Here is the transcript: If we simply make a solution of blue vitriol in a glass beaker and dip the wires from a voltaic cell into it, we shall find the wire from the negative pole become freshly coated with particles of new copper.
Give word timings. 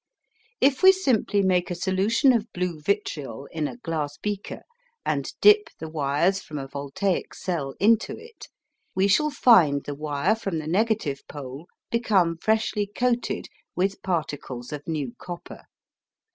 If 0.59 0.81
we 0.81 0.91
simply 0.93 1.43
make 1.43 1.69
a 1.69 1.75
solution 1.75 2.33
of 2.33 2.51
blue 2.53 2.81
vitriol 2.81 3.47
in 3.51 3.67
a 3.67 3.77
glass 3.77 4.17
beaker 4.17 4.61
and 5.05 5.31
dip 5.41 5.69
the 5.79 5.87
wires 5.89 6.41
from 6.41 6.57
a 6.57 6.65
voltaic 6.67 7.35
cell 7.35 7.75
into 7.79 8.17
it, 8.17 8.47
we 8.95 9.07
shall 9.07 9.29
find 9.29 9.83
the 9.83 9.93
wire 9.93 10.33
from 10.35 10.57
the 10.57 10.65
negative 10.65 11.21
pole 11.29 11.67
become 11.91 12.37
freshly 12.37 12.87
coated 12.87 13.45
with 13.75 14.01
particles 14.01 14.73
of 14.73 14.87
new 14.87 15.13
copper. 15.19 15.65